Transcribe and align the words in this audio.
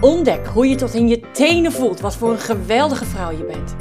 Ontdek 0.00 0.46
hoe 0.46 0.68
je 0.68 0.74
tot 0.74 0.94
in 0.94 1.08
je 1.08 1.20
tenen 1.32 1.72
voelt 1.72 2.00
wat 2.00 2.16
voor 2.16 2.30
een 2.30 2.38
geweldige 2.38 3.04
vrouw 3.04 3.30
je 3.30 3.44
bent. 3.44 3.76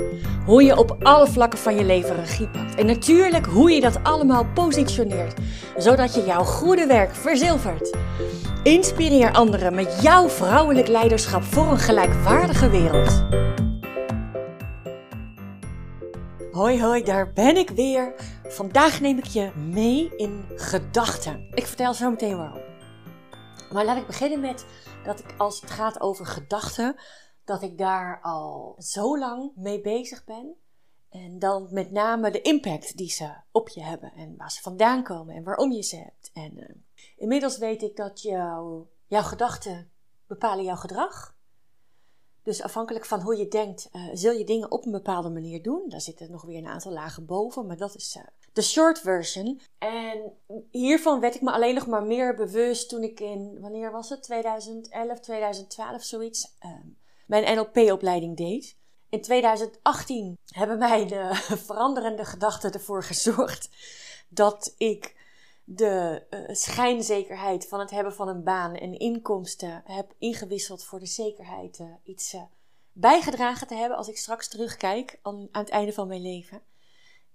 Hoe 0.46 0.64
je 0.64 0.78
op 0.78 0.96
alle 1.00 1.28
vlakken 1.28 1.60
van 1.60 1.76
je 1.76 1.84
leven 1.84 2.16
regie 2.16 2.48
pakt. 2.48 2.76
En 2.76 2.86
natuurlijk 2.86 3.46
hoe 3.46 3.72
je 3.72 3.82
dat 3.82 4.04
allemaal 4.04 4.46
positioneert, 4.54 5.40
zodat 5.78 6.16
je 6.16 6.26
jouw 6.26 6.44
goede 6.44 6.86
werk 6.86 7.16
verzilvert. 7.16 7.98
Inspireer 8.64 9.34
anderen 9.34 9.76
met 9.76 10.00
jouw 10.02 10.30
vrouwelijk 10.30 10.88
leiderschap 10.88 11.44
voor 11.44 11.68
een 11.72 11.80
gelijkwaardige 11.80 12.70
wereld. 12.70 13.24
Hoi 16.52 16.82
hoi, 16.82 17.04
daar 17.04 17.32
ben 17.34 17.58
ik 17.58 17.70
weer. 17.70 18.14
Vandaag 18.48 19.02
neem 19.02 19.18
ik 19.18 19.26
je 19.26 19.50
mee 19.74 20.12
in 20.18 20.46
gedachten. 20.56 21.48
Ik 21.54 21.66
vertel 21.68 21.94
zo 21.94 22.10
meteen 22.10 22.38
waarom. 22.38 22.71
Maar 23.74 23.86
laat 23.86 23.98
ik 23.98 24.06
beginnen 24.06 24.40
met 24.40 24.66
dat 25.04 25.20
ik 25.20 25.34
als 25.38 25.62
het 25.62 25.70
gaat 25.70 26.02
over 26.02 26.26
gedachten, 26.26 26.96
dat 27.46 27.62
ik 27.62 27.78
daar 27.78 28.22
al 28.22 28.76
zo 28.78 29.18
lang 29.18 29.52
mee 29.56 29.82
bezig 29.82 30.24
ben. 30.24 30.56
En 31.10 31.40
dan 31.40 31.68
met 31.72 31.92
name 31.92 32.32
de 32.32 32.42
impact 32.42 32.98
die 32.98 33.10
ze 33.10 33.34
op 33.52 33.70
je 33.70 33.82
hebben 33.82 34.14
en 34.14 34.38
waar 34.38 34.52
ze 34.52 34.62
vandaan 34.62 35.04
komen 35.04 35.36
en 35.36 35.44
waarom 35.44 35.72
je 35.72 35.84
ze 35.84 35.96
hebt. 35.96 36.32
En 36.34 36.58
uh, 36.58 36.76
inmiddels 37.16 37.58
weet 37.58 37.82
ik 37.82 37.96
dat 37.96 38.22
jou, 38.22 38.86
jouw 39.08 39.22
gedachten 39.22 39.92
bepalen 40.28 40.64
jouw 40.64 40.76
gedrag. 40.76 41.36
Dus 42.44 42.62
afhankelijk 42.62 43.06
van 43.06 43.22
hoe 43.22 43.38
je 43.38 43.48
denkt, 43.48 43.90
uh, 43.92 44.10
zul 44.14 44.32
je 44.32 44.44
dingen 44.44 44.72
op 44.72 44.86
een 44.86 44.92
bepaalde 44.92 45.30
manier 45.30 45.62
doen. 45.62 45.90
Daar 45.90 46.02
zitten 46.02 46.32
nog 46.32 46.42
weer 46.42 46.58
een 46.58 46.68
aantal 46.68 46.92
lagen 46.92 47.26
boven, 47.26 47.68
maar 47.68 47.78
dat 47.78 47.96
is 47.96 48.16
uh, 48.16 48.24
de 48.54 48.62
short 48.62 49.00
version. 49.00 49.62
En 49.78 50.34
hiervan 50.72 51.20
werd 51.20 51.36
ik 51.36 51.42
me 51.42 51.52
alleen 51.52 51.76
nog 51.76 51.88
maar 51.88 52.04
meer 52.04 52.36
bewust 52.36 52.90
toen 52.90 53.04
ik 53.04 53.20
in, 53.20 53.58
wanneer 53.60 53.92
was 53.92 54.10
het? 54.10 54.24
2011, 54.24 55.20
2012, 55.20 56.04
zoiets, 56.04 56.56
uh, 56.66 56.72
mijn 57.26 57.56
NLP-opleiding 57.58 58.38
deed. 58.38 58.78
In 59.10 59.22
2018 59.22 60.38
hebben 60.46 60.78
mij 60.78 61.08
de 61.08 61.30
veranderende 61.66 62.26
gedachten 62.26 62.72
ervoor 62.72 63.04
gezorgd 63.04 63.70
dat 64.30 64.74
ik 64.78 65.20
de 65.64 66.24
uh, 66.30 66.40
schijnzekerheid 66.56 67.68
van 67.68 67.80
het 67.80 67.90
hebben 67.90 68.14
van 68.14 68.28
een 68.28 68.44
baan 68.44 68.76
en 68.76 69.00
inkomsten 69.00 69.82
heb 69.86 70.14
ingewisseld 70.18 70.84
voor 70.84 71.00
de 71.00 71.06
zekerheid 71.06 71.80
uh, 71.80 71.88
iets 72.04 72.34
uh, 72.34 72.42
bijgedragen 72.92 73.68
te 73.68 73.76
hebben 73.76 73.98
als 73.98 74.08
ik 74.08 74.18
straks 74.18 74.48
terugkijk 74.48 75.20
aan 75.22 75.48
het 75.52 75.70
einde 75.70 75.94
van 75.94 76.08
mijn 76.08 76.22
leven. 76.22 76.62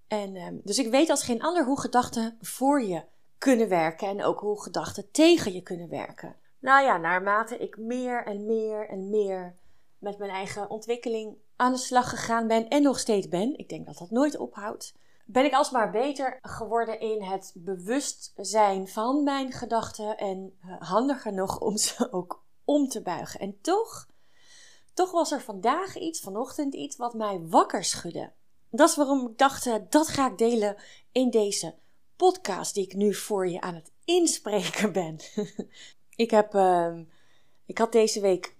En, 0.08 0.36
um, 0.36 0.60
dus 0.64 0.78
ik 0.78 0.90
weet 0.90 1.10
als 1.10 1.22
geen 1.22 1.42
ander 1.42 1.64
hoe 1.64 1.80
gedachten 1.80 2.38
voor 2.40 2.82
je 2.82 3.04
kunnen 3.38 3.68
werken 3.68 4.08
en 4.08 4.24
ook 4.24 4.40
hoe 4.40 4.62
gedachten 4.62 5.10
tegen 5.10 5.52
je 5.52 5.62
kunnen 5.62 5.88
werken. 5.88 6.36
Nou 6.58 6.84
ja, 6.84 6.96
naarmate 6.96 7.56
ik 7.56 7.76
meer 7.76 8.24
en 8.24 8.46
meer 8.46 8.88
en 8.88 9.10
meer 9.10 9.54
met 9.98 10.18
mijn 10.18 10.30
eigen 10.30 10.70
ontwikkeling 10.70 11.36
aan 11.56 11.72
de 11.72 11.78
slag 11.78 12.10
gegaan 12.10 12.46
ben 12.46 12.68
en 12.68 12.82
nog 12.82 12.98
steeds 12.98 13.28
ben, 13.28 13.58
ik 13.58 13.68
denk 13.68 13.86
dat 13.86 13.98
dat 13.98 14.10
nooit 14.10 14.38
ophoudt, 14.38 14.94
ben 15.24 15.44
ik 15.44 15.52
alsmaar 15.52 15.90
beter 15.90 16.38
geworden 16.42 17.00
in 17.00 17.22
het 17.22 17.52
bewustzijn 17.54 18.88
van 18.88 19.22
mijn 19.22 19.52
gedachten 19.52 20.16
en 20.16 20.58
uh, 20.64 20.76
handiger 20.78 21.32
nog 21.32 21.60
om 21.60 21.76
ze 21.76 22.08
ook 22.12 22.44
om 22.64 22.88
te 22.88 23.02
buigen. 23.02 23.40
En 23.40 23.60
toch, 23.60 24.06
toch 24.94 25.10
was 25.10 25.32
er 25.32 25.40
vandaag 25.40 25.96
iets, 25.96 26.20
vanochtend 26.20 26.74
iets, 26.74 26.96
wat 26.96 27.14
mij 27.14 27.40
wakker 27.40 27.84
schudde. 27.84 28.32
Dat 28.76 28.88
is 28.88 28.96
waarom 28.96 29.28
ik 29.28 29.38
dacht, 29.38 29.66
uh, 29.66 29.74
dat 29.88 30.08
ga 30.08 30.30
ik 30.30 30.38
delen 30.38 30.76
in 31.12 31.30
deze 31.30 31.74
podcast 32.16 32.74
die 32.74 32.84
ik 32.84 32.94
nu 32.94 33.14
voor 33.14 33.48
je 33.48 33.60
aan 33.60 33.74
het 33.74 33.92
inspreken 34.04 34.92
ben. 34.92 35.18
ik 36.24 36.30
heb, 36.30 36.54
uh, 36.54 36.98
ik 37.66 37.78
had 37.78 37.92
deze 37.92 38.20
week 38.20 38.56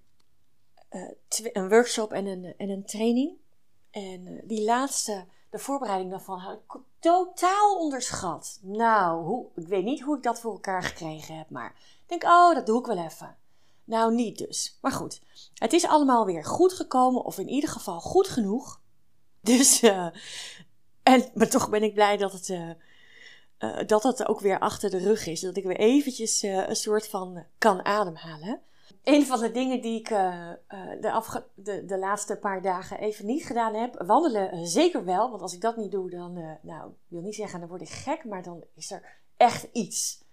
uh, 0.91 1.11
een 1.53 1.69
workshop 1.69 2.13
en 2.13 2.27
een, 2.27 2.55
en 2.57 2.69
een 2.69 2.85
training. 2.85 3.37
En 3.91 4.41
die 4.45 4.65
laatste 4.65 5.27
de 5.51 5.59
voorbereiding 5.59 6.11
daarvan 6.11 6.39
had 6.39 6.59
ik 6.67 6.81
totaal 6.99 7.79
onderschat. 7.79 8.59
Nou, 8.63 9.25
hoe, 9.25 9.47
ik 9.55 9.67
weet 9.67 9.85
niet 9.85 10.01
hoe 10.01 10.17
ik 10.17 10.23
dat 10.23 10.41
voor 10.41 10.53
elkaar 10.53 10.83
gekregen 10.83 11.37
heb, 11.37 11.51
maar 11.51 11.75
ik 12.03 12.09
denk, 12.09 12.25
oh, 12.25 12.55
dat 12.55 12.67
doe 12.67 12.81
ik 12.81 12.87
wel 12.87 12.99
even. 12.99 13.37
Nou, 13.85 14.15
niet 14.15 14.39
dus. 14.39 14.79
Maar 14.81 14.93
goed, 14.93 15.21
het 15.55 15.73
is 15.73 15.87
allemaal 15.87 16.25
weer 16.25 16.45
goed 16.45 16.73
gekomen, 16.73 17.25
of 17.25 17.39
in 17.39 17.49
ieder 17.49 17.71
geval 17.71 18.01
goed 18.01 18.29
genoeg. 18.29 18.81
Dus, 19.53 19.83
uh, 19.83 20.09
en, 21.03 21.25
maar 21.35 21.49
toch 21.49 21.71
ben 21.71 21.83
ik 21.83 21.95
blij 21.95 22.17
dat 22.17 22.33
het, 22.33 22.49
uh, 22.49 22.71
uh, 23.59 23.79
dat 23.87 24.03
het 24.03 24.29
ook 24.29 24.41
weer 24.41 24.59
achter 24.59 24.91
de 24.91 24.99
rug 24.99 25.27
is. 25.27 25.41
Dat 25.41 25.57
ik 25.57 25.65
weer 25.65 25.77
eventjes 25.77 26.43
een 26.43 26.77
soort 26.77 27.09
van 27.09 27.45
kan 27.59 27.85
ademhalen. 27.85 28.61
Een 29.03 29.27
van 29.27 29.41
de 29.41 29.51
dingen 29.51 29.81
die 29.81 29.99
ik 29.99 30.09
de, 30.09 31.41
de, 31.55 31.85
de 31.85 31.99
laatste 31.99 32.37
paar 32.37 32.63
dagen 32.63 32.99
even 32.99 33.27
niet 33.27 33.47
gedaan 33.47 33.75
heb, 33.75 34.03
wandelen 34.07 34.67
zeker 34.67 35.05
wel. 35.05 35.31
Want 35.31 35.43
als 35.43 35.55
ik 35.55 35.61
dat 35.61 35.77
niet 35.77 35.91
doe, 35.91 36.11
dan, 36.11 36.59
nou, 36.63 36.91
wil 37.09 37.21
niet 37.21 37.35
zeggen, 37.35 37.61
dan 37.61 37.69
word 37.69 37.81
ik 37.81 37.89
gek, 37.89 38.25
maar 38.25 38.43
dan 38.43 38.65
is 38.75 38.91
er 38.91 39.03
echt 39.37 39.69
iets 39.73 40.25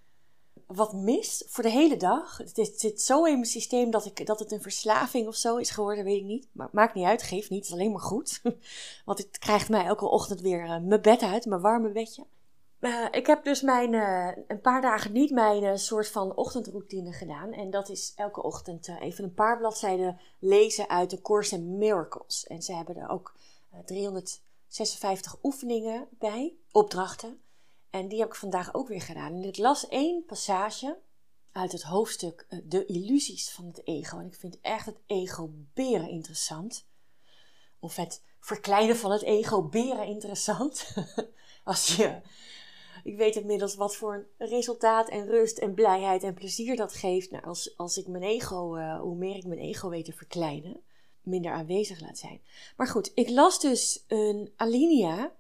wat 0.68 0.94
mist 0.94 1.46
voor 1.48 1.64
de 1.64 1.70
hele 1.70 1.98
dag. 1.98 2.38
Het, 2.38 2.74
zit 2.76 3.02
zo 3.02 3.24
in 3.24 3.34
mijn 3.34 3.46
systeem 3.46 3.92
dat, 3.92 4.06
ik, 4.06 4.26
dat 4.26 4.40
het 4.40 4.52
een 4.52 4.62
verslaving 4.62 5.28
of 5.28 5.36
zo 5.36 5.58
is 5.58 5.70
geworden, 5.70 6.04
weet 6.04 6.20
ik 6.20 6.26
niet. 6.26 6.48
Maar 6.52 6.70
maakt 6.72 6.94
niet 6.94 7.06
uit, 7.06 7.24
geeft 7.24 7.50
niet, 7.50 7.60
het 7.60 7.68
is 7.68 7.74
alleen 7.74 7.92
maar 7.92 8.02
goed. 8.02 8.42
Want 9.06 9.18
het 9.18 9.40
krijgt 9.40 9.70
mij 9.70 9.86
elke 9.86 10.06
ochtend 10.06 10.42
weer 10.42 10.82
mijn 10.82 11.02
bed 11.02 11.22
uit, 11.22 11.46
mijn 11.46 11.62
warme 11.62 11.92
bedje. 11.92 12.26
Uh, 12.80 13.06
ik 13.12 13.28
heb 13.28 13.44
dus 13.44 13.62
mijn, 13.62 13.94
uh, 13.94 14.30
een 14.48 14.62
paar 14.62 14.82
dagen 14.82 15.12
niet 15.12 15.32
mijn 15.32 15.64
uh, 15.64 15.76
soort 15.76 16.08
van 16.08 16.36
ochtendroutine 16.36 17.14
gedaan. 17.14 17.54
En 17.54 17.70
dat 17.70 17.90
is 17.90 18.14
elke 18.16 18.44
ochtend 18.44 18.88
even 19.00 19.24
een 19.24 19.34
paar 19.34 19.58
bladzijden 19.58 20.20
lezen 20.40 20.90
uit 20.90 21.10
de 21.10 21.22
Course 21.22 21.56
in 21.56 21.78
Miracles. 21.78 22.48
En 22.48 22.62
ze 22.62 22.74
hebben 22.74 22.98
er 22.98 23.10
ook 23.10 23.34
356 23.86 25.38
oefeningen 25.44 26.08
bij, 26.20 26.54
opdrachten. 26.72 27.42
En 27.94 28.08
die 28.08 28.20
heb 28.20 28.28
ik 28.28 28.36
vandaag 28.36 28.74
ook 28.74 28.88
weer 28.88 29.02
gedaan. 29.02 29.34
En 29.34 29.44
ik 29.44 29.58
las 29.58 29.88
één 29.88 30.26
passage 30.26 30.98
uit 31.52 31.72
het 31.72 31.84
hoofdstuk 31.84 32.48
De 32.64 32.86
illusies 32.86 33.52
van 33.52 33.66
het 33.66 33.88
ego. 33.88 34.20
En 34.20 34.26
ik 34.26 34.36
vind 34.36 34.62
echt 34.62 34.86
het 34.86 35.00
ego 35.06 35.50
beren 35.74 36.10
interessant. 36.10 36.88
Of 37.80 37.96
het 37.96 38.24
verkleinen 38.40 38.98
van 38.98 39.12
het 39.12 39.22
ego 39.22 39.64
beren 39.64 40.06
interessant. 40.06 40.94
Als 41.64 41.96
je 41.96 42.22
ik 43.04 43.18
weet 43.18 43.36
inmiddels 43.36 43.76
wat 43.76 43.96
voor 43.96 44.28
resultaat 44.38 45.10
en 45.10 45.26
rust 45.26 45.58
en 45.58 45.74
blijheid 45.74 46.24
en 46.24 46.34
plezier 46.34 46.76
dat 46.76 46.94
geeft. 46.94 47.32
Nou, 47.32 47.44
als, 47.44 47.78
als 47.78 47.98
ik 47.98 48.08
mijn 48.08 48.24
ego, 48.24 48.78
uh, 48.78 49.00
hoe 49.00 49.16
meer 49.16 49.36
ik 49.36 49.46
mijn 49.46 49.60
ego 49.60 49.90
weet 49.90 50.06
te 50.06 50.14
verkleinen, 50.14 50.82
minder 51.22 51.52
aanwezig 51.52 52.00
laat 52.00 52.18
zijn. 52.18 52.42
Maar 52.78 52.88
goed, 52.88 53.12
ik 53.16 53.30
las 53.30 53.60
dus 53.60 54.04
een 54.08 54.54
alinea, 54.56 55.36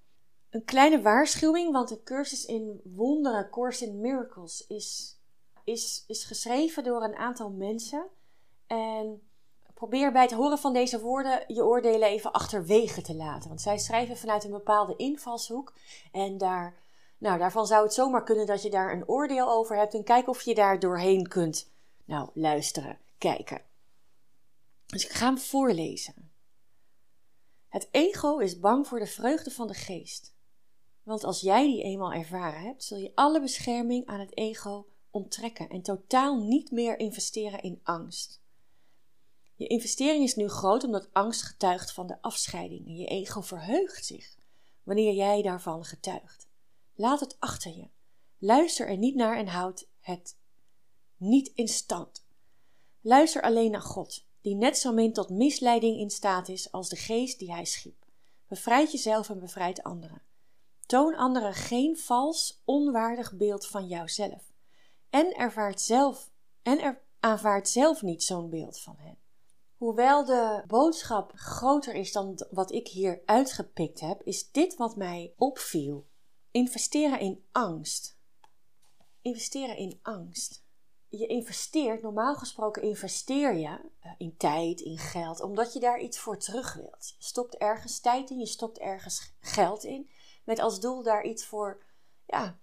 een 0.53 0.66
kleine 0.66 1.02
waarschuwing, 1.02 1.72
want 1.72 1.90
de 1.90 2.03
cursus 2.03 2.46
in 2.46 2.81
wonderen, 2.84 3.50
Course 3.50 3.86
in 3.86 4.02
Miracles, 4.02 4.68
is, 4.68 5.19
is, 5.64 6.03
is 6.08 6.24
geschreven 6.24 6.84
door 6.84 7.03
een 7.03 7.16
aantal 7.16 7.50
mensen. 7.50 8.08
En 8.68 9.28
probeer 9.74 10.12
bij 10.12 10.22
het 10.22 10.31
horen 10.31 10.58
van 10.58 10.74
deze 10.74 11.00
woorden 11.00 11.44
je 11.47 11.63
oordelen 11.63 12.08
even 12.08 12.31
achterwege 12.31 13.02
te 13.02 13.16
laten. 13.16 13.50
Want 13.50 13.62
zij 13.62 13.78
schrijven 13.78 14.18
vanuit 14.18 14.44
een 14.44 14.52
bepaalde 14.52 14.96
invalshoek 14.96 15.74
en 16.12 16.38
daar 16.38 16.81
nou, 17.18 17.38
daarvan 17.38 17.68
zou 17.68 17.84
het 17.84 17.94
zomaar 17.94 18.24
kunnen 18.24 18.46
dat 18.46 18.62
je 18.62 18.69
daar 18.69 18.94
een 18.94 19.07
oordeel 19.07 19.50
over 19.50 19.78
hebt 19.78 19.94
en 19.94 20.04
kijk 20.04 20.28
of 20.28 20.42
je 20.42 20.56
daar 20.56 20.80
doorheen 20.80 21.28
kunt, 21.28 21.72
nou, 22.06 22.30
luisteren, 22.33 22.98
kijken. 23.18 23.62
Dus 24.86 25.06
ik 25.06 25.12
ga 25.12 25.25
hem 25.25 25.38
voorlezen. 25.38 26.31
Het 27.68 27.88
ego 27.92 28.38
is 28.38 28.60
bang 28.60 28.88
voor 28.88 29.00
de 29.00 29.07
vreugde 29.07 29.51
van 29.51 29.68
de 29.68 29.74
geest. 29.74 30.32
Want 31.04 31.24
als 31.24 31.42
jij 31.42 31.68
die 31.68 31.84
eenmaal 31.84 32.14
ervaren 32.14 32.62
hebt, 32.62 32.84
zul 32.84 32.98
je 32.98 33.12
alle 33.16 33.42
bescherming 33.42 34.06
aan 34.06 34.20
het 34.20 34.38
ego 34.38 34.88
onttrekken 35.12 35.70
en 35.70 35.82
totaal 35.82 36.38
niet 36.38 36.72
meer 36.72 37.00
investeren 37.00 37.62
in 37.62 37.80
angst. 37.84 38.42
Je 39.56 39.68
investering 39.68 40.24
is 40.24 40.36
nu 40.36 40.48
groot 40.48 40.84
omdat 40.84 41.14
angst 41.14 41.44
getuigt 41.44 41.92
van 41.92 42.08
de 42.08 42.22
afscheiding 42.22 42.86
en 42.86 42.96
je 42.96 43.06
ego 43.06 43.42
verheugt 43.42 44.06
zich 44.06 44.36
wanneer 44.84 45.14
jij 45.14 45.42
daarvan 45.42 45.86
getuigt. 45.86 46.48
Laat 46.94 47.20
het 47.20 47.36
achter 47.40 47.76
je. 47.76 47.90
Luister 48.38 48.88
er 48.88 48.98
niet 48.98 49.16
naar 49.16 49.38
en 49.38 49.48
houd 49.48 49.88
het 50.00 50.38
niet 51.18 51.52
in 51.56 51.68
stand. 51.68 52.26
Luister 53.02 53.42
alleen 53.42 53.72
naar 53.72 53.82
God, 53.82 54.26
die 54.42 54.56
net 54.56 54.78
zo 54.78 54.94
min 54.94 55.14
tot 55.14 55.30
misleiding 55.30 56.00
in 56.00 56.10
staat 56.10 56.48
is 56.48 56.72
als 56.72 56.90
de 56.90 56.96
geest 56.96 57.40
die 57.40 57.52
hij 57.52 57.66
schiep. 57.66 58.06
Bevrijd 58.48 58.92
jezelf 58.92 59.30
en 59.30 59.40
bevrijd 59.40 59.84
anderen. 59.84 60.22
Toon 60.94 61.16
anderen 61.16 61.54
geen 61.54 61.98
vals, 61.98 62.62
onwaardig 62.66 63.34
beeld 63.34 63.68
van 63.68 63.88
jouzelf. 63.88 64.51
En 65.10 65.36
ervaart 65.36 65.81
zelf 65.81 66.31
en 66.62 66.80
er, 66.80 67.01
zelf 67.68 68.01
niet 68.01 68.24
zo'n 68.24 68.50
beeld 68.50 68.80
van 68.80 68.95
hen. 68.98 69.18
Hoewel 69.78 70.25
de 70.25 70.63
boodschap 70.68 71.31
groter 71.36 71.94
is 71.94 72.12
dan 72.12 72.45
wat 72.51 72.72
ik 72.72 72.88
hier 72.88 73.22
uitgepikt 73.25 74.00
heb, 74.00 74.22
is 74.24 74.51
dit 74.51 74.75
wat 74.75 74.95
mij 74.95 75.34
opviel. 75.38 76.07
Investeren 76.51 77.19
in 77.19 77.45
angst. 77.51 78.18
Investeren 79.22 79.78
in 79.78 80.00
angst. 80.01 80.63
Je 81.10 81.28
investeert, 81.28 82.01
normaal 82.01 82.36
gesproken 82.36 82.81
investeer 82.81 83.56
je 83.56 83.80
eh, 84.00 84.12
in 84.18 84.38
tijd, 84.38 84.81
in 84.81 84.98
geld, 84.98 85.42
omdat 85.42 85.74
je 85.74 85.80
daar 85.80 86.00
iets 86.00 86.19
voor 86.19 86.38
terug 86.38 86.74
wilt. 86.74 87.16
Je 87.18 87.24
stopt 87.24 87.56
ergens 87.56 88.00
tijd 88.00 88.30
in, 88.30 88.40
je 88.40 88.45
stopt 88.45 88.78
ergens 88.78 89.34
geld 89.40 89.84
in, 89.84 90.10
met 90.44 90.60
als 90.60 90.80
doel 90.80 91.04
daar 91.04 91.24
iets 91.24 91.45
voor 91.45 91.84
ja, 92.25 92.57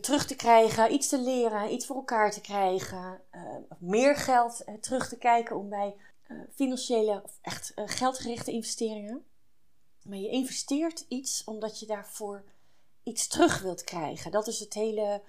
terug 0.00 0.26
te 0.26 0.36
krijgen, 0.36 0.92
iets 0.92 1.08
te 1.08 1.20
leren, 1.20 1.72
iets 1.72 1.86
voor 1.86 1.96
elkaar 1.96 2.30
te 2.30 2.40
krijgen, 2.40 3.20
uh, 3.32 3.56
meer 3.78 4.16
geld 4.16 4.62
uh, 4.66 4.74
terug 4.74 5.08
te 5.08 5.18
kijken 5.18 5.56
om 5.56 5.68
bij 5.68 5.96
uh, 6.28 6.40
financiële 6.54 7.22
of 7.24 7.38
echt 7.42 7.72
geldgerichte 7.74 8.52
investeringen. 8.52 9.24
Maar 10.02 10.18
je 10.18 10.28
investeert 10.28 11.04
iets 11.08 11.44
omdat 11.44 11.80
je 11.80 11.86
daarvoor 11.86 12.44
iets 13.02 13.26
terug 13.26 13.60
wilt 13.62 13.84
krijgen. 13.84 14.30
Dat 14.30 14.46
is 14.46 14.60
het 14.60 14.74
hele, 14.74 15.22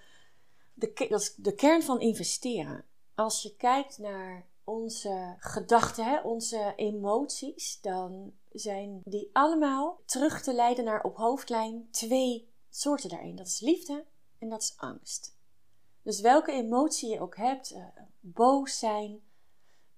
de, 0.74 1.06
dat 1.10 1.22
is 1.22 1.34
de 1.36 1.56
kern 1.56 1.84
van 1.84 2.00
investeren. 2.00 2.86
Als 3.16 3.42
je 3.42 3.56
kijkt 3.56 3.98
naar 3.98 4.46
onze 4.68 5.36
gedachten, 5.40 6.24
onze 6.24 6.74
emoties, 6.76 7.82
dan 7.82 8.34
zijn 8.52 9.02
die 9.04 9.30
allemaal 9.34 10.02
terug 10.06 10.42
te 10.42 10.54
leiden 10.54 10.86
naar 10.86 11.04
op 11.04 11.18
hoofdlijn 11.18 11.88
twee 11.92 12.54
soorten 12.70 13.10
daarin. 13.10 13.36
Dat 13.36 13.48
is 13.48 13.60
liefde 13.60 14.06
en 14.40 14.50
dat 14.50 14.62
is 14.62 14.74
angst. 14.78 15.38
Dus 16.02 16.22
welke 16.22 16.52
emotie 16.52 17.10
je 17.10 17.20
ook 17.20 17.36
hebt, 17.36 17.74
uh, 17.74 17.86
boos 18.20 18.80
zijn, 18.80 19.22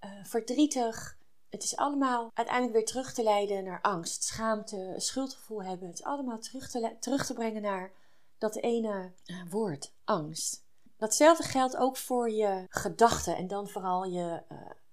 uh, 0.04 0.24
verdrietig, 0.24 1.18
het 1.50 1.63
is 1.63 1.75
allemaal 1.75 2.31
uiteindelijk 2.33 2.75
weer 2.75 2.86
terug 2.86 3.13
te 3.13 3.24
leiden 3.24 3.63
naar 3.63 3.81
angst, 3.81 4.24
schaamte, 4.24 4.94
schuldgevoel 4.98 5.63
hebben. 5.63 5.88
Het 5.88 6.00
is 6.00 6.06
allemaal 6.06 6.39
terug 6.39 6.69
te, 6.69 6.95
terug 7.00 7.25
te 7.25 7.33
brengen 7.33 7.62
naar 7.62 7.92
dat 8.38 8.56
ene 8.56 9.12
uh, 9.25 9.42
woord, 9.50 9.94
angst. 10.04 10.68
Datzelfde 11.00 11.44
geldt 11.44 11.78
ook 11.78 11.98
voor 11.98 12.30
je 12.30 12.66
gedachten 12.69 13.36
en 13.36 13.48
dan 13.48 13.68
vooral 13.68 14.06
je, 14.06 14.44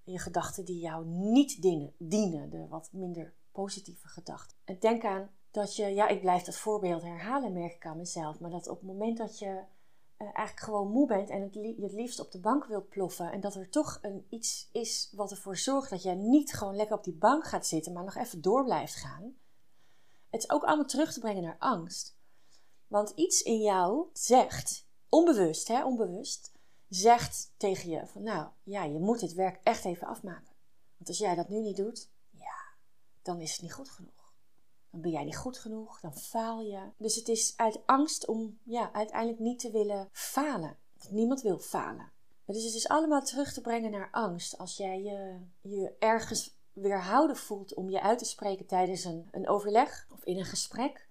je 0.03 0.19
gedachten 0.19 0.65
die 0.65 0.79
jou 0.79 1.05
niet 1.05 1.61
dienen, 1.61 1.93
dienen, 1.97 2.49
de 2.49 2.67
wat 2.67 2.89
minder 2.91 3.33
positieve 3.51 4.07
gedachten. 4.07 4.57
En 4.63 4.79
denk 4.79 5.03
aan 5.03 5.29
dat 5.51 5.75
je, 5.75 5.85
ja, 5.85 6.07
ik 6.07 6.21
blijf 6.21 6.43
dat 6.43 6.55
voorbeeld 6.55 7.01
herhalen, 7.01 7.53
merk 7.53 7.73
ik 7.73 7.85
aan 7.85 7.97
mezelf, 7.97 8.39
maar 8.39 8.49
dat 8.49 8.67
op 8.67 8.77
het 8.77 8.87
moment 8.87 9.17
dat 9.17 9.39
je 9.39 9.45
uh, 9.45 9.63
eigenlijk 10.17 10.59
gewoon 10.59 10.91
moe 10.91 11.07
bent 11.07 11.29
en 11.29 11.41
het 11.41 11.53
je 11.53 11.75
het 11.81 11.91
liefst 11.91 12.19
op 12.19 12.31
de 12.31 12.39
bank 12.39 12.65
wilt 12.65 12.89
ploffen 12.89 13.31
en 13.31 13.39
dat 13.39 13.55
er 13.55 13.69
toch 13.69 13.99
een, 14.01 14.25
iets 14.29 14.69
is 14.71 15.13
wat 15.15 15.31
ervoor 15.31 15.57
zorgt 15.57 15.89
dat 15.89 16.03
jij 16.03 16.15
niet 16.15 16.53
gewoon 16.53 16.75
lekker 16.75 16.97
op 16.97 17.03
die 17.03 17.17
bank 17.17 17.45
gaat 17.45 17.67
zitten, 17.67 17.93
maar 17.93 18.03
nog 18.03 18.15
even 18.15 18.41
door 18.41 18.63
blijft 18.63 18.95
gaan. 18.95 19.35
Het 20.29 20.41
is 20.43 20.49
ook 20.49 20.63
allemaal 20.63 20.85
terug 20.85 21.13
te 21.13 21.19
brengen 21.19 21.43
naar 21.43 21.57
angst. 21.59 22.17
Want 22.87 23.09
iets 23.09 23.41
in 23.41 23.61
jou 23.61 24.07
zegt, 24.13 24.86
onbewust, 25.09 25.67
hè, 25.67 25.85
onbewust, 25.85 26.51
zegt 26.89 27.51
tegen 27.57 27.89
je 27.89 28.07
van 28.07 28.23
nou, 28.23 28.49
ja, 28.63 28.83
je 28.83 28.99
moet 28.99 29.19
dit 29.19 29.33
werk 29.33 29.59
echt 29.63 29.85
even 29.85 30.07
afmaken. 30.07 30.55
Want 30.97 31.09
als 31.09 31.17
jij 31.17 31.35
dat 31.35 31.49
nu 31.49 31.59
niet 31.59 31.77
doet, 31.77 32.09
ja, 32.29 32.75
dan 33.21 33.41
is 33.41 33.51
het 33.51 33.61
niet 33.61 33.73
goed 33.73 33.89
genoeg. 33.89 34.33
Dan 34.89 35.01
ben 35.01 35.11
jij 35.11 35.23
niet 35.23 35.37
goed 35.37 35.57
genoeg, 35.57 35.99
dan 35.99 36.17
faal 36.17 36.61
je. 36.61 36.91
Dus 36.97 37.15
het 37.15 37.27
is 37.27 37.53
uit 37.57 37.85
angst 37.85 38.25
om 38.27 38.59
ja, 38.63 38.93
uiteindelijk 38.93 39.39
niet 39.39 39.59
te 39.59 39.71
willen 39.71 40.09
falen. 40.11 40.77
Niemand 41.09 41.41
wil 41.41 41.59
falen. 41.59 42.11
Dus 42.45 42.63
het 42.63 42.73
is 42.73 42.87
allemaal 42.87 43.21
terug 43.21 43.53
te 43.53 43.61
brengen 43.61 43.91
naar 43.91 44.11
angst. 44.11 44.57
Als 44.57 44.77
jij 44.77 45.01
je, 45.01 45.39
je 45.61 45.95
ergens 45.99 46.57
weerhouden 46.73 47.37
voelt 47.37 47.73
om 47.73 47.89
je 47.89 48.01
uit 48.01 48.19
te 48.19 48.25
spreken 48.25 48.65
tijdens 48.65 49.03
een, 49.03 49.27
een 49.31 49.47
overleg 49.47 50.07
of 50.11 50.23
in 50.23 50.37
een 50.37 50.45
gesprek. 50.45 51.09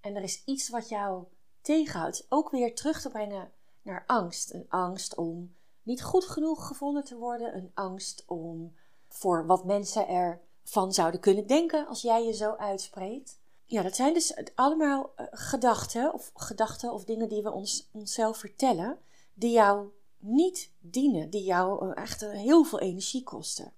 En 0.00 0.16
er 0.16 0.22
is 0.22 0.44
iets 0.44 0.68
wat 0.68 0.88
jou 0.88 1.24
tegenhoudt, 1.66 2.26
ook 2.28 2.50
weer 2.50 2.74
terug 2.74 3.00
te 3.00 3.08
brengen 3.08 3.52
naar 3.82 4.04
angst. 4.06 4.54
Een 4.54 4.66
angst 4.68 5.14
om 5.14 5.54
niet 5.82 6.02
goed 6.02 6.24
genoeg 6.24 6.66
gevonden 6.66 7.04
te 7.04 7.16
worden, 7.16 7.56
een 7.56 7.70
angst 7.74 8.24
om 8.26 8.76
voor 9.08 9.46
wat 9.46 9.64
mensen 9.64 10.08
er 10.08 10.40
van 10.64 10.92
zouden 10.92 11.20
kunnen 11.20 11.46
denken 11.46 11.86
als 11.86 12.02
jij 12.02 12.24
je 12.24 12.32
zo 12.32 12.54
uitspreekt. 12.54 13.38
Ja, 13.64 13.82
dat 13.82 13.96
zijn 13.96 14.14
dus 14.14 14.34
allemaal 14.54 15.12
uh, 15.16 15.26
gedachten 15.30 16.12
of 16.12 16.30
gedachten 16.34 16.92
of 16.92 17.04
dingen 17.04 17.28
die 17.28 17.42
we 17.42 17.50
ons, 17.50 17.88
onszelf 17.92 18.38
vertellen, 18.38 18.98
die 19.34 19.52
jou 19.52 19.88
niet 20.18 20.72
dienen, 20.78 21.30
die 21.30 21.44
jou 21.44 21.86
uh, 21.86 21.96
echt 21.96 22.22
uh, 22.22 22.30
heel 22.30 22.64
veel 22.64 22.80
energie 22.80 23.22
kosten. 23.22 23.72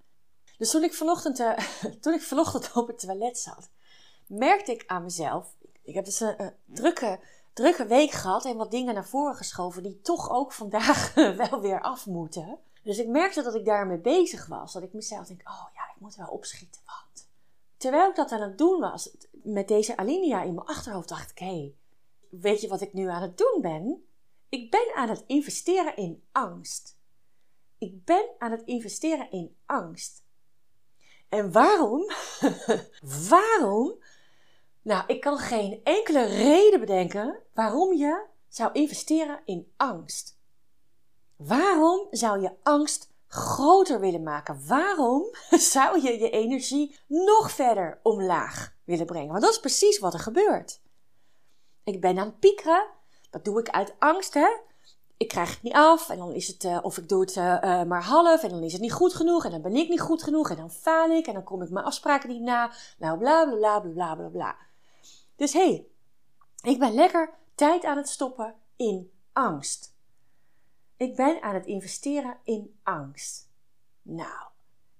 Dus 0.59 0.71
toen 0.71 0.85
ik, 0.85 0.95
vanochtend, 0.95 1.37
toen 2.03 2.15
ik 2.15 2.23
vanochtend 2.23 2.73
op 2.73 2.87
het 2.87 2.99
toilet 2.99 3.39
zat, 3.39 3.71
merkte 4.27 4.73
ik 4.73 4.85
aan 4.87 5.03
mezelf, 5.03 5.55
ik 5.83 5.95
heb 5.95 6.05
dus 6.05 6.21
een 6.21 6.53
drukke, 6.65 7.21
drukke 7.59 7.87
week 7.87 8.11
gehad 8.11 8.45
en 8.45 8.57
wat 8.57 8.71
dingen 8.71 8.95
naar 8.95 9.07
voren 9.09 9.35
geschoven 9.35 9.83
die 9.83 10.01
toch 10.01 10.31
ook 10.31 10.53
vandaag 10.53 11.15
wel 11.49 11.61
weer 11.61 11.81
af 11.81 12.07
moeten. 12.07 12.59
Dus 12.83 12.99
ik 12.99 13.09
merkte 13.09 13.43
dat 13.43 13.55
ik 13.55 13.65
daarmee 13.65 13.99
bezig 13.99 14.47
was. 14.47 14.73
Dat 14.73 14.83
ik 14.83 14.93
mezelf 14.93 15.27
denk, 15.27 15.41
oh 15.49 15.67
ja, 15.75 15.83
ik 15.95 16.01
moet 16.01 16.17
wel 16.17 16.29
opschieten. 16.29 16.81
Want 16.85 17.29
terwijl 17.77 18.11
ik 18.11 18.17
dat 18.17 18.33
aan 18.33 18.41
het 18.41 18.59
doen 18.59 18.81
was, 18.81 19.11
met 19.31 19.69
deze 19.69 19.97
alinea 19.97 20.43
in 20.43 20.55
mijn 20.55 20.67
achterhoofd, 20.67 21.09
dacht 21.09 21.31
ik, 21.31 21.39
hé, 21.39 21.47
hey, 21.47 21.75
weet 22.31 22.61
je 22.61 22.69
wat 22.69 22.81
ik 22.81 22.93
nu 22.93 23.09
aan 23.09 23.23
het 23.23 23.39
doen 23.39 23.59
ben? 23.61 24.05
Ik 24.49 24.71
ben 24.71 24.95
aan 24.95 25.09
het 25.09 25.25
investeren 25.27 25.97
in 25.97 26.23
angst. 26.33 26.99
Ik 27.79 28.05
ben 28.05 28.29
aan 28.39 28.51
het 28.51 28.63
investeren 28.63 29.31
in 29.31 29.57
angst. 29.67 30.25
En 31.29 31.53
waarom? 31.53 32.11
waarom? 33.31 33.99
Nou, 34.89 35.05
ik 35.07 35.21
kan 35.21 35.39
geen 35.39 35.81
enkele 35.85 36.25
reden 36.25 36.81
bedenken 36.81 37.39
waarom 37.55 37.93
je 37.93 38.27
zou 38.49 38.73
investeren 38.73 39.41
in 39.45 39.73
angst. 39.77 40.39
Waarom 41.37 42.07
zou 42.11 42.41
je 42.41 42.53
angst 42.63 43.11
groter 43.27 44.01
willen 44.01 44.23
maken? 44.23 44.67
Waarom 44.67 45.35
zou 45.75 46.03
je 46.03 46.19
je 46.19 46.31
energie 46.31 46.99
nog 47.07 47.51
verder 47.51 48.01
omlaag 48.03 48.75
willen 48.85 49.07
brengen? 49.07 49.31
Want 49.31 49.43
dat 49.43 49.51
is 49.51 49.61
precies 49.61 49.99
wat 49.99 50.15
er 50.15 50.21
gebeurt. 50.21 50.81
Ik 51.85 52.01
ben 52.01 52.19
aan 52.19 52.27
het 52.27 52.39
piekeren. 52.39 52.87
Dat 53.31 53.45
doe 53.45 53.61
ik 53.61 53.69
uit 53.69 53.95
angst, 53.99 54.35
hè? 54.35 54.49
Ik 55.17 55.29
krijg 55.29 55.51
het 55.51 55.63
niet 55.63 55.75
af 55.75 56.09
en 56.09 56.19
dan 56.19 56.33
is 56.33 56.47
het, 56.47 56.65
uh, 56.65 56.79
of 56.83 56.99
ik 56.99 57.09
doe 57.09 57.21
het 57.21 57.37
uh, 57.37 57.45
uh, 57.45 57.83
maar 57.83 58.05
half 58.05 58.43
en 58.43 58.49
dan 58.49 58.63
is 58.63 58.73
het 58.73 58.81
niet 58.81 58.93
goed 58.93 59.15
genoeg 59.15 59.45
en 59.45 59.51
dan 59.51 59.63
ben 59.63 59.77
ik 59.77 59.89
niet 59.89 60.01
goed 60.01 60.23
genoeg 60.23 60.51
en 60.51 60.57
dan 60.57 60.71
faal 60.71 61.11
ik 61.11 61.27
en 61.27 61.35
dan 61.35 61.45
kom 61.45 61.63
ik 61.63 61.71
mijn 61.71 61.85
afspraken 61.85 62.29
niet 62.29 62.43
na. 62.43 62.73
Nou, 62.99 63.19
bla 63.19 63.45
bla 63.45 63.81
bla 63.81 63.81
bla 63.81 64.15
bla 64.15 64.29
bla. 64.29 64.57
Dus 65.39 65.53
hé, 65.53 65.61
hey, 65.61 65.87
ik 66.73 66.79
ben 66.79 66.95
lekker 66.95 67.35
tijd 67.55 67.85
aan 67.85 67.97
het 67.97 68.09
stoppen 68.09 68.55
in 68.77 69.13
angst. 69.33 69.97
Ik 70.97 71.17
ben 71.17 71.43
aan 71.43 71.55
het 71.55 71.67
investeren 71.67 72.39
in 72.45 72.79
angst. 72.83 73.51
Nou, 74.03 74.49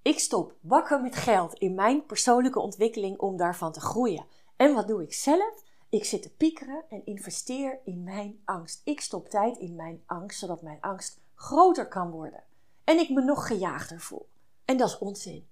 ik 0.01 0.19
stop 0.19 0.55
bakken 0.59 1.01
met 1.01 1.15
geld 1.15 1.53
in 1.53 1.75
mijn 1.75 2.05
persoonlijke 2.05 2.59
ontwikkeling 2.59 3.17
om 3.17 3.37
daarvan 3.37 3.71
te 3.71 3.79
groeien. 3.79 4.25
En 4.55 4.73
wat 4.73 4.87
doe 4.87 5.03
ik 5.03 5.13
zelf? 5.13 5.63
Ik 5.89 6.05
zit 6.05 6.21
te 6.21 6.33
piekeren 6.33 6.83
en 6.89 7.05
investeer 7.05 7.79
in 7.83 8.03
mijn 8.03 8.41
angst. 8.45 8.81
Ik 8.83 9.01
stop 9.01 9.29
tijd 9.29 9.57
in 9.57 9.75
mijn 9.75 10.03
angst, 10.05 10.39
zodat 10.39 10.61
mijn 10.61 10.81
angst 10.81 11.19
groter 11.35 11.87
kan 11.87 12.11
worden. 12.11 12.43
En 12.83 12.99
ik 12.99 13.09
me 13.09 13.21
nog 13.21 13.47
gejaagder 13.47 13.99
voel. 13.99 14.29
En 14.65 14.77
dat 14.77 14.89
is 14.89 14.97
onzin. 14.97 15.47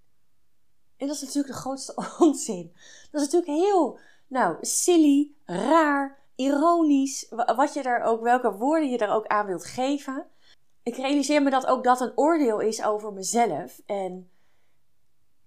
En 0.97 1.07
dat 1.07 1.15
is 1.15 1.21
natuurlijk 1.21 1.53
de 1.53 1.59
grootste 1.59 1.95
onzin. 2.19 2.73
Dat 3.11 3.21
is 3.21 3.31
natuurlijk 3.31 3.65
heel, 3.67 3.99
nou, 4.27 4.57
silly, 4.61 5.31
raar, 5.45 6.19
ironisch, 6.35 7.33
wat 7.55 7.73
je 7.73 7.81
er 7.81 8.01
ook, 8.01 8.21
welke 8.21 8.51
woorden 8.51 8.89
je 8.89 8.97
er 8.97 9.13
ook 9.13 9.27
aan 9.27 9.45
wilt 9.45 9.65
geven 9.65 10.27
ik 10.87 10.95
realiseer 10.95 11.43
me 11.43 11.49
dat 11.49 11.65
ook 11.65 11.83
dat 11.83 12.01
een 12.01 12.17
oordeel 12.17 12.59
is 12.59 12.83
over 12.83 13.13
mezelf. 13.13 13.81
En 13.85 14.31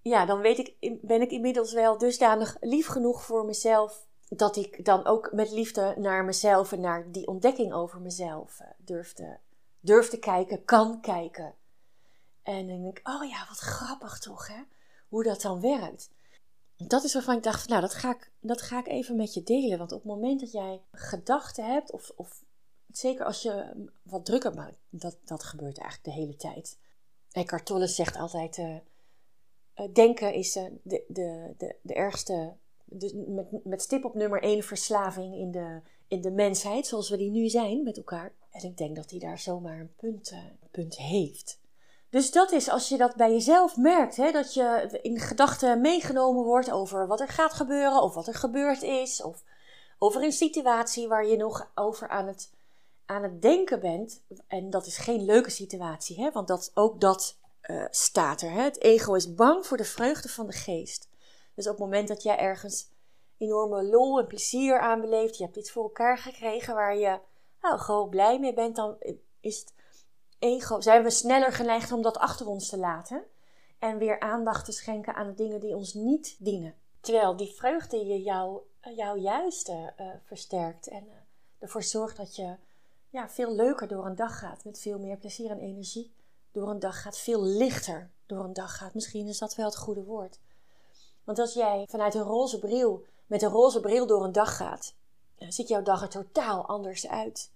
ja, 0.02 0.26
dan 0.26 0.40
weet 0.40 0.58
ik, 0.58 0.98
ben 1.02 1.20
ik 1.20 1.30
inmiddels 1.30 1.72
wel 1.72 1.98
dusdanig 1.98 2.56
lief 2.60 2.86
genoeg 2.86 3.24
voor 3.24 3.44
mezelf. 3.44 4.08
Dat 4.28 4.56
ik 4.56 4.84
dan 4.84 5.06
ook 5.06 5.32
met 5.32 5.50
liefde 5.50 5.94
naar 5.98 6.24
mezelf 6.24 6.72
en 6.72 6.80
naar 6.80 7.10
die 7.10 7.26
ontdekking 7.26 7.72
over 7.72 8.00
mezelf 8.00 8.60
uh, 8.60 8.66
durf, 8.78 9.12
te, 9.12 9.36
durf 9.80 10.08
te 10.08 10.18
kijken, 10.18 10.64
kan 10.64 11.00
kijken. 11.00 11.54
En 12.42 12.68
dan 12.68 12.82
denk 12.82 12.98
ik, 12.98 13.08
oh 13.08 13.28
ja, 13.28 13.44
wat 13.48 13.58
grappig 13.58 14.18
toch, 14.18 14.46
hè? 14.48 14.62
Hoe 15.08 15.22
dat 15.22 15.40
dan 15.40 15.60
werkt. 15.60 16.10
Dat 16.86 17.04
is 17.04 17.12
waarvan 17.12 17.36
ik 17.36 17.42
dacht, 17.42 17.68
nou, 17.68 17.80
dat 17.80 17.94
ga 17.94 18.10
ik, 18.10 18.32
dat 18.40 18.62
ga 18.62 18.78
ik 18.78 18.88
even 18.88 19.16
met 19.16 19.34
je 19.34 19.42
delen. 19.42 19.78
Want 19.78 19.92
op 19.92 20.02
het 20.02 20.12
moment 20.12 20.40
dat 20.40 20.52
jij 20.52 20.80
gedachten 20.92 21.64
hebt 21.64 21.92
of, 21.92 22.12
of 22.16 22.44
zeker 22.92 23.24
als 23.24 23.42
je 23.42 23.86
wat 24.02 24.24
drukker 24.24 24.54
maakt, 24.54 24.78
dat, 24.88 25.18
dat 25.24 25.42
gebeurt 25.42 25.78
eigenlijk 25.78 26.16
de 26.16 26.22
hele 26.22 26.36
tijd. 26.36 26.78
Eckhart 27.32 27.66
Tolle 27.66 27.86
zegt 27.86 28.16
altijd, 28.16 28.58
uh, 28.58 28.76
denken 29.92 30.34
is 30.34 30.56
uh, 30.56 30.64
de, 30.82 31.04
de, 31.08 31.54
de, 31.58 31.76
de 31.82 31.94
ergste 31.94 32.56
met, 33.26 33.64
met 33.64 33.82
stip 33.82 34.04
op 34.04 34.14
nummer 34.14 34.42
één 34.42 34.62
verslaving 34.62 35.34
in 35.34 35.50
de, 35.50 35.80
in 36.08 36.20
de 36.20 36.30
mensheid, 36.30 36.86
zoals 36.86 37.10
we 37.10 37.16
die 37.16 37.30
nu 37.30 37.48
zijn 37.48 37.82
met 37.82 37.96
elkaar. 37.96 38.32
En 38.50 38.64
ik 38.64 38.76
denk 38.76 38.96
dat 38.96 39.10
hij 39.10 39.18
daar 39.18 39.38
zomaar 39.38 39.80
een 39.80 39.94
punt, 39.96 40.34
punt 40.70 40.96
heeft. 40.96 41.59
Dus 42.10 42.30
dat 42.32 42.52
is 42.52 42.68
als 42.68 42.88
je 42.88 42.96
dat 42.96 43.16
bij 43.16 43.32
jezelf 43.32 43.76
merkt, 43.76 44.16
hè, 44.16 44.30
dat 44.30 44.54
je 44.54 44.98
in 45.02 45.18
gedachten 45.18 45.80
meegenomen 45.80 46.44
wordt 46.44 46.70
over 46.70 47.06
wat 47.06 47.20
er 47.20 47.28
gaat 47.28 47.52
gebeuren, 47.52 48.02
of 48.02 48.14
wat 48.14 48.26
er 48.26 48.34
gebeurd 48.34 48.82
is, 48.82 49.22
of 49.22 49.42
over 49.98 50.22
een 50.22 50.32
situatie 50.32 51.08
waar 51.08 51.26
je 51.26 51.36
nog 51.36 51.70
over 51.74 52.08
aan 52.08 52.26
het, 52.26 52.52
aan 53.06 53.22
het 53.22 53.42
denken 53.42 53.80
bent. 53.80 54.22
En 54.46 54.70
dat 54.70 54.86
is 54.86 54.96
geen 54.96 55.24
leuke 55.24 55.50
situatie, 55.50 56.20
hè, 56.20 56.30
want 56.30 56.48
dat, 56.48 56.70
ook 56.74 57.00
dat 57.00 57.38
uh, 57.62 57.84
staat 57.90 58.42
er. 58.42 58.50
Hè. 58.50 58.62
Het 58.62 58.80
ego 58.80 59.14
is 59.14 59.34
bang 59.34 59.66
voor 59.66 59.76
de 59.76 59.84
vreugde 59.84 60.28
van 60.28 60.46
de 60.46 60.52
geest. 60.52 61.08
Dus 61.54 61.66
op 61.66 61.72
het 61.72 61.80
moment 61.80 62.08
dat 62.08 62.22
jij 62.22 62.38
ergens 62.38 62.88
enorme 63.38 63.84
lol 63.84 64.18
en 64.18 64.26
plezier 64.26 64.80
aan 64.80 65.00
beleeft, 65.00 65.36
je 65.36 65.44
hebt 65.44 65.56
iets 65.56 65.70
voor 65.70 65.82
elkaar 65.82 66.18
gekregen 66.18 66.74
waar 66.74 66.96
je 66.96 67.18
nou, 67.60 67.78
gewoon 67.78 68.08
blij 68.08 68.38
mee 68.38 68.54
bent, 68.54 68.76
dan 68.76 68.96
is 69.40 69.58
het 69.58 69.72
ego, 70.40 70.80
zijn 70.80 71.02
we 71.02 71.10
sneller 71.10 71.52
geneigd 71.52 71.92
om 71.92 72.02
dat 72.02 72.18
achter 72.18 72.46
ons 72.46 72.68
te 72.68 72.76
laten 72.76 73.24
en 73.78 73.98
weer 73.98 74.20
aandacht 74.20 74.64
te 74.64 74.72
schenken 74.72 75.14
aan 75.14 75.26
de 75.26 75.34
dingen 75.34 75.60
die 75.60 75.76
ons 75.76 75.94
niet 75.94 76.36
dienen. 76.38 76.74
Terwijl 77.00 77.36
die 77.36 77.54
vreugde 77.54 78.06
je 78.06 78.22
jou, 78.22 78.60
jou 78.96 79.18
juist 79.18 79.68
uh, 79.68 79.86
versterkt 80.24 80.88
en 80.88 81.06
ervoor 81.58 81.82
zorgt 81.82 82.16
dat 82.16 82.36
je 82.36 82.56
ja, 83.08 83.28
veel 83.28 83.54
leuker 83.54 83.88
door 83.88 84.06
een 84.06 84.16
dag 84.16 84.38
gaat, 84.38 84.64
met 84.64 84.80
veel 84.80 84.98
meer 84.98 85.16
plezier 85.16 85.50
en 85.50 85.58
energie 85.58 86.12
door 86.52 86.70
een 86.70 86.78
dag 86.78 87.02
gaat, 87.02 87.18
veel 87.18 87.42
lichter 87.42 88.10
door 88.26 88.44
een 88.44 88.52
dag 88.52 88.76
gaat. 88.76 88.94
Misschien 88.94 89.26
is 89.26 89.38
dat 89.38 89.54
wel 89.54 89.66
het 89.66 89.76
goede 89.76 90.04
woord. 90.04 90.38
Want 91.24 91.38
als 91.38 91.54
jij 91.54 91.86
vanuit 91.90 92.14
een 92.14 92.22
roze 92.22 92.58
bril, 92.58 93.04
met 93.26 93.42
een 93.42 93.50
roze 93.50 93.80
bril 93.80 94.06
door 94.06 94.24
een 94.24 94.32
dag 94.32 94.56
gaat, 94.56 94.94
ziet 95.48 95.68
jouw 95.68 95.82
dag 95.82 96.02
er 96.02 96.08
totaal 96.08 96.66
anders 96.66 97.08
uit 97.08 97.50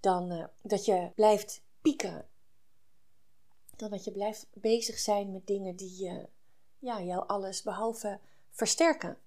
dan 0.00 0.48
dat 0.62 0.84
je 0.84 1.10
blijft 1.14 1.62
pieken. 1.80 2.28
Dan 3.80 3.90
dat 3.90 4.04
je 4.04 4.12
blijft 4.12 4.46
bezig 4.52 4.98
zijn 4.98 5.32
met 5.32 5.46
dingen 5.46 5.76
die 5.76 6.08
uh, 6.08 6.24
ja, 6.78 7.02
jou 7.02 7.26
alles 7.26 7.62
behalve 7.62 8.18
versterken. 8.50 9.18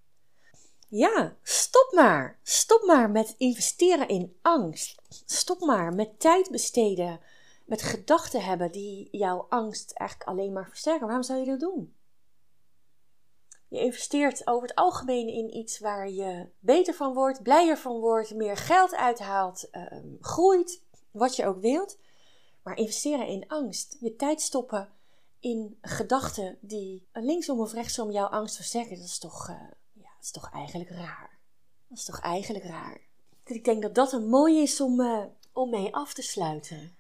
Ja, 0.87 1.35
stop 1.43 1.91
maar. 1.91 2.39
Stop 2.43 2.83
maar 2.85 3.09
met 3.09 3.35
investeren 3.37 4.07
in 4.07 4.37
angst. 4.41 5.01
Stop 5.25 5.59
maar 5.59 5.93
met 5.93 6.19
tijd 6.19 6.51
besteden 6.51 7.19
met 7.65 7.81
gedachten 7.81 8.43
hebben 8.43 8.71
die 8.71 9.07
jouw 9.11 9.45
angst 9.49 9.91
eigenlijk 9.91 10.29
alleen 10.29 10.53
maar 10.53 10.67
versterken. 10.67 11.05
Waarom 11.05 11.23
zou 11.23 11.39
je 11.39 11.45
dat 11.45 11.59
doen? 11.59 11.95
Je 13.67 13.79
investeert 13.79 14.47
over 14.47 14.67
het 14.67 14.77
algemeen 14.77 15.27
in 15.27 15.55
iets 15.55 15.79
waar 15.79 16.09
je 16.09 16.49
beter 16.59 16.93
van 16.93 17.13
wordt, 17.13 17.43
blijer 17.43 17.77
van 17.77 17.99
wordt, 17.99 18.33
meer 18.33 18.57
geld 18.57 18.95
uithaalt, 18.95 19.67
uh, 19.71 19.85
groeit, 20.21 20.81
wat 21.11 21.35
je 21.35 21.45
ook 21.45 21.61
wilt. 21.61 21.97
Maar 22.63 22.77
investeren 22.77 23.27
in 23.27 23.47
angst, 23.47 23.97
je 23.99 24.15
tijd 24.15 24.41
stoppen 24.41 24.93
in 25.39 25.77
gedachten 25.81 26.57
die 26.61 27.07
linksom 27.11 27.59
of 27.59 27.73
rechtsom 27.73 28.11
jouw 28.11 28.27
angst 28.27 28.55
versterken, 28.55 28.97
dat 28.97 29.05
is 29.05 29.19
toch, 29.19 29.49
uh, 29.49 29.55
ja, 29.91 30.09
dat 30.15 30.23
is 30.23 30.31
toch 30.31 30.51
eigenlijk 30.51 30.89
raar. 30.89 31.39
Dat 31.87 31.97
is 31.97 32.05
toch 32.05 32.19
eigenlijk 32.19 32.65
raar. 32.65 33.01
Ik 33.43 33.63
denk 33.63 33.81
dat 33.81 33.95
dat 33.95 34.13
een 34.13 34.29
mooi 34.29 34.61
is 34.61 34.81
om, 34.81 34.99
uh, 34.99 35.25
om 35.51 35.69
mee 35.69 35.95
af 35.95 36.13
te 36.13 36.21
sluiten. 36.21 36.97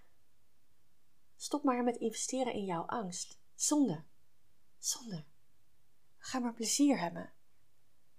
Stop 1.35 1.63
maar 1.63 1.83
met 1.83 1.97
investeren 1.97 2.53
in 2.53 2.65
jouw 2.65 2.83
angst. 2.83 3.39
Zonde. 3.55 4.03
Zonde. 4.77 5.23
Ga 6.17 6.39
maar 6.39 6.53
plezier 6.53 6.99
hebben. 6.99 7.33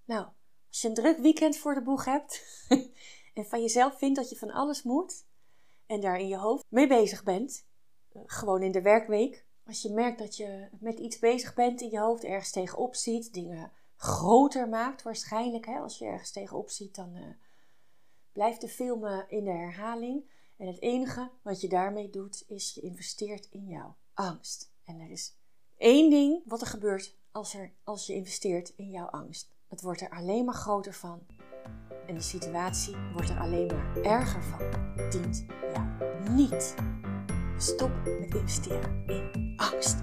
Nou, 0.04 0.26
als 0.68 0.80
je 0.80 0.88
een 0.88 0.94
druk 0.94 1.18
weekend 1.18 1.56
voor 1.56 1.74
de 1.74 1.82
boeg 1.82 2.04
hebt 2.04 2.44
en 3.34 3.46
van 3.46 3.60
jezelf 3.60 3.98
vindt 3.98 4.16
dat 4.16 4.30
je 4.30 4.36
van 4.36 4.50
alles 4.50 4.82
moet 4.82 5.24
en 5.86 6.00
daar 6.00 6.18
in 6.18 6.28
je 6.28 6.36
hoofd 6.36 6.64
mee 6.68 6.86
bezig 6.86 7.22
bent, 7.22 7.66
eh, 8.12 8.22
gewoon 8.26 8.62
in 8.62 8.72
de 8.72 8.82
werkweek, 8.82 9.46
als 9.66 9.82
je 9.82 9.92
merkt 9.92 10.18
dat 10.18 10.36
je 10.36 10.68
met 10.80 10.98
iets 10.98 11.18
bezig 11.18 11.54
bent 11.54 11.80
in 11.80 11.90
je 11.90 12.00
hoofd, 12.00 12.24
ergens 12.24 12.50
tegenop 12.50 12.94
ziet, 12.94 13.32
dingen 13.32 13.72
groter 13.96 14.68
maakt 14.68 15.02
waarschijnlijk, 15.02 15.66
hè? 15.66 15.78
als 15.78 15.98
je 15.98 16.04
ergens 16.04 16.30
tegenop 16.30 16.70
ziet, 16.70 16.94
dan 16.94 17.16
uh, 17.16 17.22
blijf 18.32 18.56
de 18.56 18.68
filmen 18.68 19.24
in 19.28 19.44
de 19.44 19.50
herhaling. 19.50 20.32
En 20.56 20.66
het 20.66 20.80
enige 20.82 21.30
wat 21.42 21.60
je 21.60 21.68
daarmee 21.68 22.10
doet, 22.10 22.44
is 22.46 22.74
je 22.74 22.80
investeert 22.80 23.48
in 23.50 23.66
jouw 23.66 23.96
angst. 24.14 24.72
En 24.84 25.00
er 25.00 25.10
is 25.10 25.36
één 25.76 26.10
ding 26.10 26.42
wat 26.44 26.60
er 26.60 26.66
gebeurt 26.66 27.16
als, 27.32 27.54
er, 27.54 27.72
als 27.84 28.06
je 28.06 28.14
investeert 28.14 28.72
in 28.76 28.90
jouw 28.90 29.06
angst. 29.06 29.52
Het 29.68 29.82
wordt 29.82 30.00
er 30.00 30.10
alleen 30.10 30.44
maar 30.44 30.54
groter 30.54 30.94
van. 30.94 31.26
En 32.06 32.14
de 32.14 32.20
situatie 32.20 32.96
wordt 33.12 33.28
er 33.28 33.38
alleen 33.38 33.66
maar 33.66 33.96
erger 33.96 34.42
van. 34.42 34.60
Dient 35.10 35.44
niet. 36.30 36.74
Stop 37.56 37.90
met 38.20 38.34
investeren 38.34 39.02
in 39.06 39.54
angst. 39.56 39.96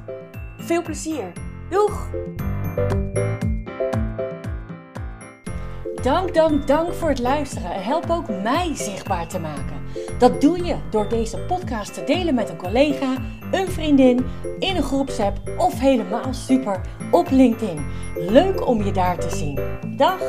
Veel 0.57 0.81
plezier. 0.81 1.31
Doeg! 1.69 2.09
Dank, 6.01 6.33
dank, 6.33 6.67
dank 6.67 6.93
voor 6.93 7.09
het 7.09 7.19
luisteren. 7.19 7.83
Help 7.83 8.09
ook 8.09 8.29
mij 8.29 8.75
zichtbaar 8.75 9.27
te 9.27 9.39
maken. 9.39 9.81
Dat 10.19 10.41
doe 10.41 10.65
je 10.65 10.75
door 10.89 11.09
deze 11.09 11.37
podcast 11.37 11.93
te 11.93 12.03
delen 12.03 12.35
met 12.35 12.49
een 12.49 12.57
collega, 12.57 13.15
een 13.51 13.67
vriendin, 13.67 14.25
in 14.59 14.75
een 14.75 14.83
groepsapp 14.83 15.41
of 15.57 15.79
helemaal 15.79 16.33
super 16.33 16.81
op 17.11 17.29
LinkedIn. 17.29 17.85
Leuk 18.15 18.67
om 18.67 18.83
je 18.83 18.91
daar 18.91 19.17
te 19.19 19.35
zien. 19.35 19.59
Dag! 19.97 20.19